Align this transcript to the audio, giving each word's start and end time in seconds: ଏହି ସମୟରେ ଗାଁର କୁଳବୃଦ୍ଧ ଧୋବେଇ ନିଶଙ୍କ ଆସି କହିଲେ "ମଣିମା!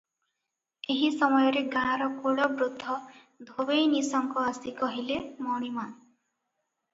ଏହି 0.93 1.09
ସମୟରେ 1.17 1.61
ଗାଁର 1.75 2.07
କୁଳବୃଦ୍ଧ 2.23 2.95
ଧୋବେଇ 3.51 3.85
ନିଶଙ୍କ 3.93 4.47
ଆସି 4.53 4.75
କହିଲେ 4.81 5.21
"ମଣିମା! 5.51 5.87